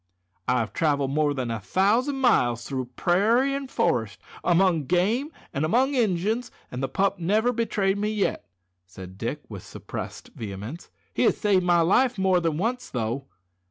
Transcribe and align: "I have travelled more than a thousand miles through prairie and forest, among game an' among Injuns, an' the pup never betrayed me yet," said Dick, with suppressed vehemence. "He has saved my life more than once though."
"I 0.47 0.57
have 0.61 0.73
travelled 0.73 1.11
more 1.11 1.31
than 1.35 1.51
a 1.51 1.59
thousand 1.59 2.15
miles 2.21 2.63
through 2.65 2.85
prairie 2.95 3.53
and 3.53 3.69
forest, 3.69 4.19
among 4.43 4.85
game 4.85 5.31
an' 5.53 5.63
among 5.63 5.93
Injuns, 5.93 6.49
an' 6.71 6.79
the 6.79 6.89
pup 6.89 7.19
never 7.19 7.53
betrayed 7.53 7.99
me 7.99 8.09
yet," 8.11 8.49
said 8.87 9.15
Dick, 9.19 9.41
with 9.47 9.61
suppressed 9.61 10.29
vehemence. 10.33 10.89
"He 11.13 11.21
has 11.25 11.37
saved 11.37 11.63
my 11.65 11.81
life 11.81 12.17
more 12.17 12.39
than 12.39 12.57
once 12.57 12.89
though." 12.89 13.25